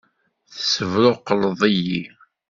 Tessebṛuqleḍ-iyi! 0.53 2.01